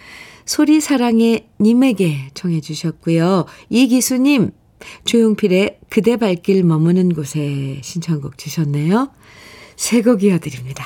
[0.46, 3.46] 소리 사랑의 님에게 청해 주셨고요.
[3.70, 4.52] 이기수님,
[5.06, 9.10] 조용필의 그대 발길 머무는 곳에 신청곡 주셨네요.
[9.76, 10.86] 새곡 이어드립니다.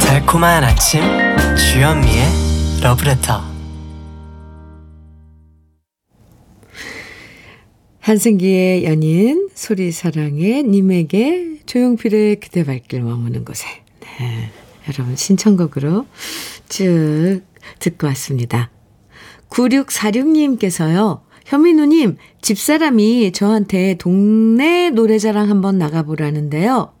[0.00, 1.02] 달콤한 아침
[1.56, 3.51] 주현미의 러브레터
[8.02, 13.68] 한승기의 연인, 소리사랑의 님에게, 조용필의 그대 발길 머무는 곳에.
[14.00, 14.50] 네.
[14.88, 16.06] 여러분 신청곡으로
[16.68, 17.42] 쭉
[17.78, 18.72] 듣고 왔습니다.
[19.50, 21.20] 9646님께서요.
[21.46, 26.92] 현민우님, 집사람이 저한테 동네 노래자랑 한번 나가보라는데요.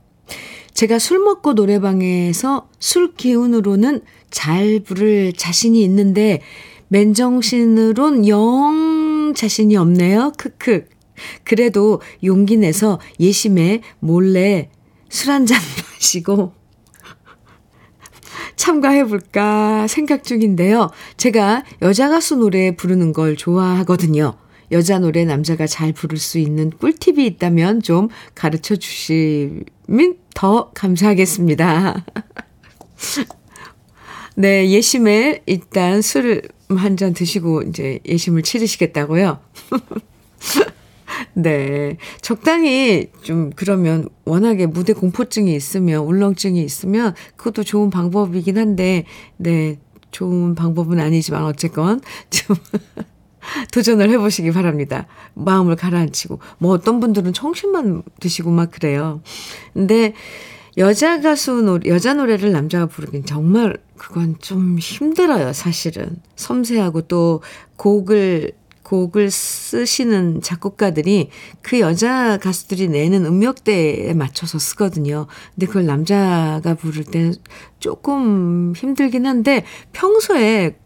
[0.72, 6.42] 제가 술 먹고 노래방에서 술 기운으로는 잘 부를 자신이 있는데
[6.86, 10.32] 맨정신으론 영 자신이 없네요.
[10.38, 10.91] 크크.
[11.44, 14.70] 그래도 용기 내서 예심에 몰래
[15.10, 15.60] 술 한 잔
[15.94, 16.52] 마시고
[18.56, 20.90] 참가해볼까 생각 중인데요.
[21.16, 24.34] 제가 여자 가수 노래 부르는 걸 좋아하거든요.
[24.70, 32.04] 여자 노래 남자가 잘 부를 수 있는 꿀팁이 있다면 좀 가르쳐 주시면 더 감사하겠습니다.
[34.36, 39.40] 네, 예심에 일단 술을 한 잔 드시고 이제 예심을 치르시겠다고요.
[41.34, 41.96] 네.
[42.20, 49.04] 적당히 좀 그러면 워낙에 무대 공포증이 있으면 울렁증이 있으면 그것도 좋은 방법이긴 한데
[49.36, 49.78] 네.
[50.10, 52.00] 좋은 방법은 아니지만 어쨌건
[52.30, 52.56] 좀
[53.72, 55.06] 도전을 해 보시기 바랍니다.
[55.34, 56.38] 마음을 가라앉히고.
[56.58, 59.20] 뭐 어떤 분들은 청심만 드시고 막 그래요.
[59.72, 60.14] 근데
[60.78, 66.20] 여자 가수 노래, 여자 노래를 남자가 부르긴 정말 그건 좀 힘들어요, 사실은.
[66.36, 67.42] 섬세하고 또
[67.76, 68.52] 곡을,
[68.92, 71.30] 곡을 쓰시는 작곡가들이
[71.62, 75.26] 그 여자 가수들이 내는 음역대에 맞춰서 쓰거든요.
[75.54, 77.32] 근데 그걸 남자가 부를 때
[77.80, 80.76] 조금 힘들긴 한데 평소에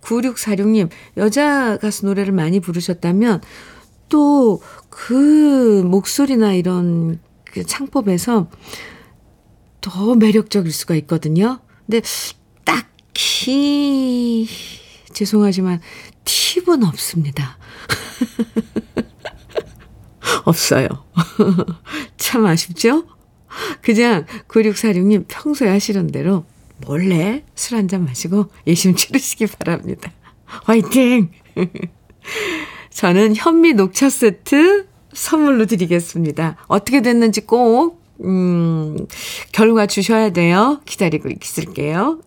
[0.00, 0.88] 9646님,
[1.18, 3.42] 여자 가수 노래를 많이 부르셨다면
[4.08, 8.50] 또 그 목소리나 이런 그 창법에서
[9.80, 11.60] 더 매력적일 수가 있거든요.
[11.86, 12.02] 근데
[12.64, 14.46] 딱히
[15.24, 15.80] 죄송하지만
[16.24, 17.58] 팁은 없습니다.
[20.46, 20.88] 없어요.
[22.16, 23.04] 참 아쉽죠?
[23.82, 26.46] 그냥 9646님 평소에 하시는 대로
[26.86, 30.10] 몰래 술 한 잔 마시고 예심 치르시기 바랍니다.
[30.64, 31.30] 화이팅!
[32.90, 36.56] 저는 현미 녹차 세트 선물로 드리겠습니다.
[36.68, 38.96] 어떻게 됐는지 꼭, 음,
[39.52, 40.80] 결과 주셔야 돼요.
[40.86, 42.20] 기다리고 있을게요.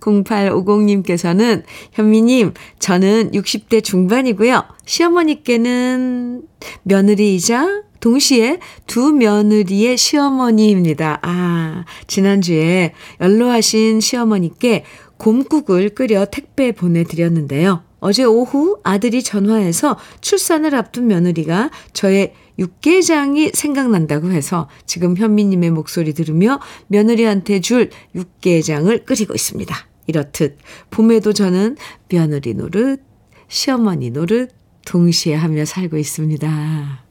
[0.00, 4.64] 0850님께서는 현미님, 저는 60대 중반이고요.
[4.84, 6.42] 시어머니께는
[6.82, 11.20] 며느리이자 동시에 두 며느리의 시어머니입니다.
[11.22, 14.84] 아, 지난주에 연로하신 시어머니께
[15.18, 17.84] 곰국을 끓여 택배 보내드렸는데요.
[18.00, 26.60] 어제 오후 아들이 전화해서 출산을 앞둔 며느리가 저의 육개장이 생각난다고 해서 지금 현미님의 목소리 들으며
[26.88, 29.74] 며느리한테 줄 육개장을 끓이고 있습니다.
[30.06, 30.58] 이렇듯
[30.90, 31.76] 봄에도 저는
[32.08, 33.00] 며느리 노릇,
[33.48, 34.50] 시어머니 노릇
[34.86, 37.04] 동시에 하며 살고 있습니다.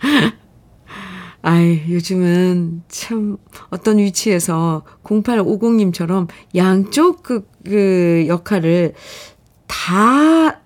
[1.42, 3.36] 아이, 요즘은 참
[3.70, 8.94] 어떤 위치에서 0850님처럼 양쪽 그, 그 역할을
[9.66, 10.60] 다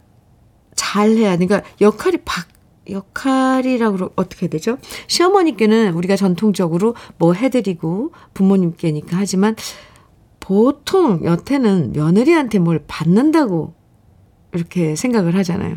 [0.75, 2.47] 잘해야, 그러니까 역할이 바,
[2.89, 4.79] 역할이라고 어떻게 되죠?
[5.07, 9.57] 시어머니께는 우리가 전통적으로 뭐 해드리고 부모님께니까 하지만
[10.41, 13.75] 보통 여태는 며느리한테 뭘 받는다고
[14.53, 15.77] 이렇게 생각을 하잖아요.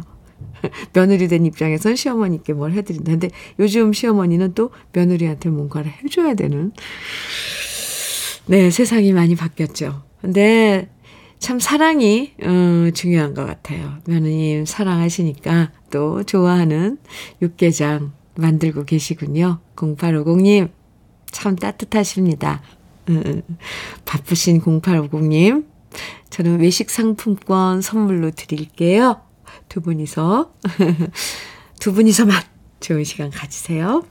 [0.94, 3.12] 며느리 된 입장에선 시어머니께 뭘 해드린다.
[3.12, 3.30] 근데
[3.60, 6.72] 요즘 시어머니는 또 며느리한테 뭔가를 해줘야 되는,
[8.48, 10.04] 네, 세상이 많이 바뀌었죠.
[10.22, 10.90] 근데
[11.40, 13.98] 참 사랑이, 어, 중요한 것 같아요.
[14.08, 16.98] 며느님 사랑하시니까 또 좋아하는
[17.42, 19.60] 육개장 만들고 계시군요.
[19.78, 20.70] 0850님,
[21.32, 22.62] 참 따뜻하십니다.
[23.08, 23.42] 음,
[24.04, 25.66] 바쁘신 0850님,
[26.32, 29.22] 저는 외식 상품권 선물로 드릴게요.
[29.70, 30.52] 두 분이서,
[31.80, 32.44] 두 분이서만
[32.82, 34.04] 좋은 시간 가지세요.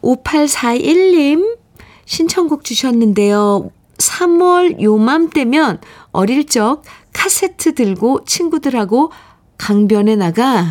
[0.00, 1.58] 5841님
[2.06, 3.70] 신청곡 주셨는데요.
[3.98, 5.82] 3월 요맘때면
[6.12, 6.82] 어릴 적
[7.12, 9.12] 카세트 들고 친구들하고
[9.58, 10.66] 강변에 나가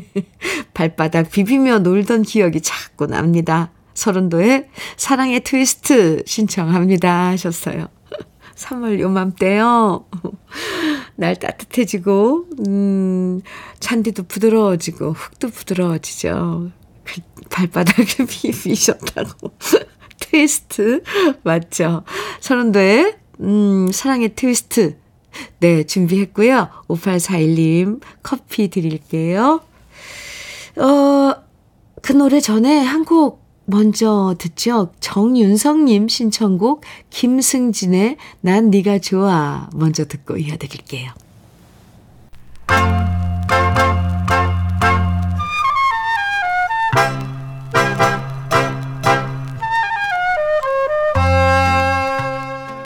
[0.74, 3.70] 발바닥 비비며 놀던 기억이 자꾸 납니다.
[3.94, 7.88] 서른도의 사랑의 트위스트 신청합니다 하셨어요.
[8.56, 10.06] 3월 요맘때요.
[11.16, 13.40] 날 따뜻해지고, 음,
[13.78, 16.70] 잔디도 부드러워지고, 흙도 부드러워지죠.
[17.04, 17.20] 그
[17.50, 19.52] 발바닥을 비비셨다고.
[20.18, 21.02] 트위스트.
[21.42, 22.04] 맞죠?
[22.40, 24.96] 서른도의, 음, 사랑의 트위스트.
[25.60, 26.68] 네, 준비했고요.
[26.88, 29.60] 5841님 커피 드릴게요.
[30.76, 31.34] 어,
[32.02, 34.92] 그 노래 전에 한 곡 먼저 듣죠.
[35.00, 41.12] 정윤성님 신청곡 김승진의 난 네가 좋아 먼저 듣고 이어드릴게요.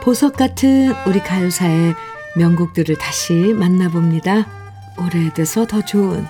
[0.01, 1.93] 보석 같은 우리 가요사의
[2.35, 4.47] 명곡들을 다시 만나봅니다.
[4.97, 6.25] 오래돼서 더 좋은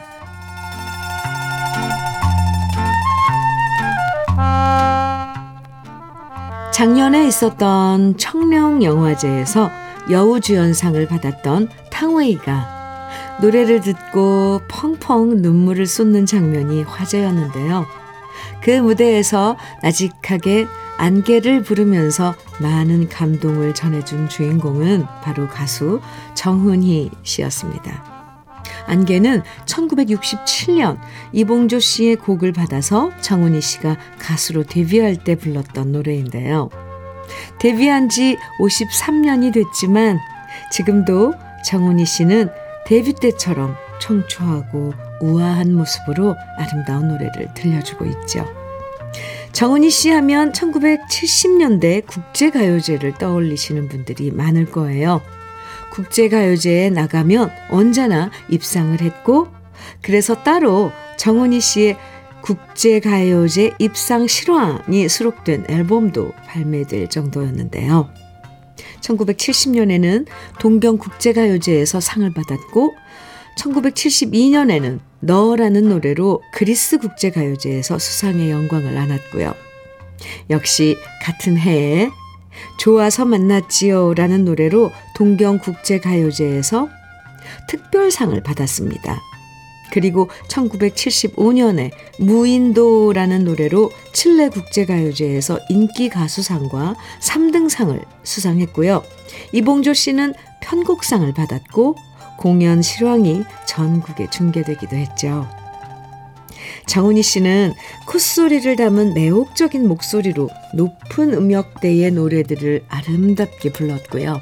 [6.72, 9.70] 작년에 있었던 청룡 영화제에서
[10.10, 12.80] 여우주연상을 받았던 탕웨이가
[13.42, 17.86] 노래를 듣고 펑펑 눈물을 쏟는 장면이 화제였는데요.
[18.62, 26.02] 그 무대에서 나직하게 안개를 부르면서 많은 감동을 전해준 주인공은 바로 가수
[26.36, 28.20] 정훈희 씨였습니다.
[28.88, 31.00] 안개는 1967년
[31.32, 36.70] 이봉조 씨의 곡을 받아서 정훈희 씨가 가수로 데뷔할 때 불렀던 노래인데요.
[37.60, 40.18] 데뷔한 지 53년이 됐지만
[40.72, 41.34] 지금도
[41.66, 42.50] 정훈희 씨는
[42.86, 48.59] 데뷔 때처럼 청초하고 우아한 모습으로 아름다운 노래를 들려주고 있죠.
[49.52, 55.22] 정은희 씨 하면 1970년대 국제가요제를 떠올리시는 분들이 많을 거예요.
[55.92, 59.48] 국제가요제에 나가면 언제나 입상을 했고,
[60.02, 61.98] 그래서 따로 정은희 씨의
[62.42, 68.10] 국제가요제 입상 실황이 수록된 앨범도 발매될 정도였는데요.
[69.02, 70.26] 1970년에는
[70.60, 72.94] 동경국제가요제에서 상을 받았고,
[73.60, 79.54] 1972년에는 너라는 노래로 그리스 국제가요제에서 수상의 영광을 안았고요.
[80.50, 82.10] 역시 같은 해에
[82.80, 86.90] 좋아서 만났지요 라는 노래로 동경 국제가요제에서
[87.68, 89.20] 특별상을 받았습니다.
[89.92, 99.04] 그리고 1975년에 무인도라는 노래로 칠레 국제가요제에서 인기 가수상과 3등상을 수상했고요.
[99.52, 101.96] 이봉조 씨는 편곡상을 받았고
[102.40, 105.46] 공연 실황이 전국에 중계되기도 했죠.
[106.88, 107.74] 정훈이 씨는
[108.08, 114.40] 콧소리를 담은 매혹적인 목소리로 높은 음역대의 노래들을 아름답게 불렀고요.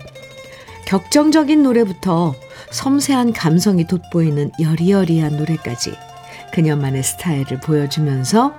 [0.85, 2.35] 격정적인 노래부터
[2.71, 5.93] 섬세한 감성이 돋보이는 여리여리한 노래까지
[6.53, 8.53] 그녀만의 스타일을 보여주면서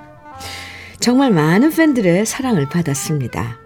[0.99, 3.57] 정말 많은 팬들의 사랑을 받았습니다.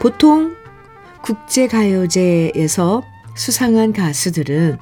[0.00, 0.56] 보통
[1.22, 3.02] 국제가요제에서
[3.36, 4.78] 수상한 가수들은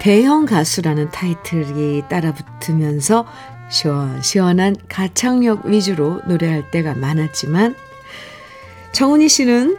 [0.00, 3.26] 대형 가수라는 타이틀이 따라붙으면서
[3.70, 7.76] 시원시원한 가창력 위주로 노래할 때가 많았지만
[8.92, 9.78] 정은희 씨는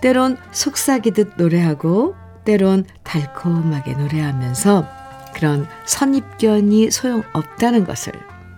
[0.00, 2.14] 때론 속삭이듯 노래하고
[2.44, 4.88] 때론 달콤하게 노래하면서
[5.34, 8.12] 그런 선입견이 소용없다는 것을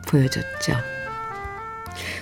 [0.06, 0.74] 보여줬죠.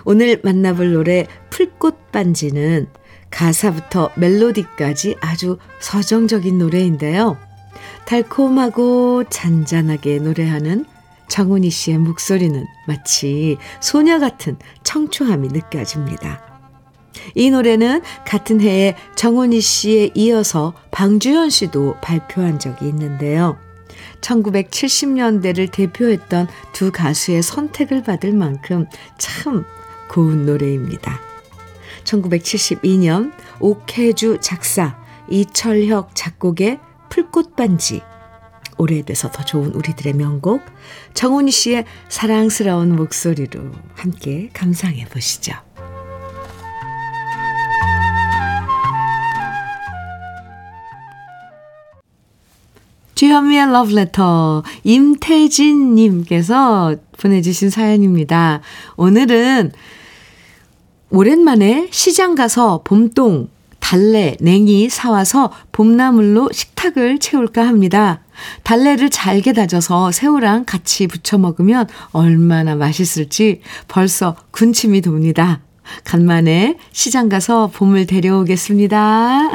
[0.05, 2.89] 오늘 만나볼 노래 풀꽃 반지는
[3.31, 7.37] 가사부터 멜로디까지 아주 서정적인 노래인데요.
[8.07, 10.87] 달콤하고 잔잔하게 노래하는
[11.29, 16.43] 정훈이 씨의 목소리는 마치 소녀 같은 청초함이 느껴집니다.
[17.35, 23.59] 이 노래는 같은 해에 정훈이 씨에 이어서 방주현 씨도 발표한 적이 있는데요.
[24.21, 28.87] 1970년대를 대표했던 두 가수의 선택을 받을 만큼
[29.19, 29.65] 참
[30.09, 31.28] 고운 노래입니다.
[32.05, 34.99] 1972년 옥혜주 작사,
[35.31, 36.81] 이철혁 작곡의
[37.11, 38.03] 풀꽃반지,
[38.79, 40.63] 오래돼서 더 좋은 우리들의 명곡,
[41.15, 43.61] 정훈이 씨의 사랑스러운 목소리로
[43.95, 45.55] 함께 감상해 보시죠.
[53.19, 56.55] 주현미의 러브레터 임태진님께서
[57.19, 58.61] 보내주신 사연입니다.
[58.97, 59.73] 오늘은
[61.11, 63.49] 오랜만에 시장 가서 봄동,
[63.81, 68.21] 달래, 냉이 사와서 봄나물로 식탁을 채울까 합니다.
[68.63, 75.61] 달래를 잘게 다져서 새우랑 같이 부쳐 먹으면 얼마나 맛있을지 벌써 군침이 돕니다.
[76.05, 79.51] 간만에 시장 가서 봄을 데려오겠습니다.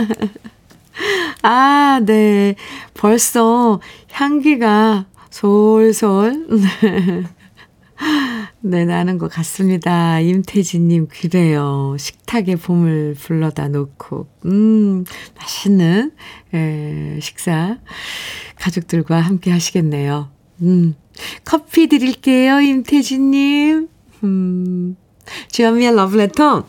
[1.44, 2.56] 아, 네.
[2.96, 3.80] 벌써
[4.12, 6.48] 향기가 솔솔.
[8.62, 10.20] 네, 나는 것 같습니다.
[10.20, 11.96] 임태진님, 그래요.
[12.00, 15.04] 식탁에 봄을 불러다 놓고, 음,
[15.38, 16.12] 맛있는,
[16.54, 17.78] 에, 식사,
[18.56, 20.30] 가족들과 함께 하시겠네요.
[20.62, 20.96] 음,
[21.44, 23.90] 커피 드릴게요, 임태진님.
[24.24, 24.96] 음,
[25.52, 26.66] 주현미의 러브레터.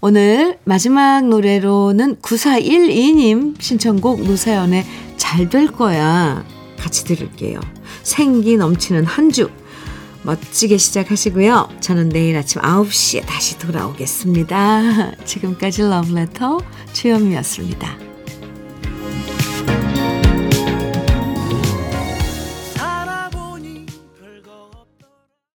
[0.00, 4.84] 오늘 마지막 노래로는 9412님 신청곡 노사연의
[5.16, 6.44] 잘 될 거야.
[6.78, 7.60] 같이 들을게요.
[8.02, 9.50] 생기 넘치는 한 주.
[10.22, 11.68] 멋지게 시작하시고요.
[11.80, 15.16] 저는 내일 아침 9시에 다시 돌아오겠습니다.
[15.24, 16.60] 지금까지 러브레터
[16.92, 18.07] 주현미였습니다.